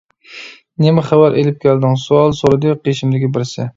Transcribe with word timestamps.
نېمە 0.85 1.03
خەۋەر 1.09 1.37
ئېلىپ 1.41 1.59
كەلدىڭ، 1.65 1.99
سوئال 2.05 2.35
سورىدى 2.41 2.73
قىشىمدىكى 2.89 3.31
بىرسى. 3.37 3.69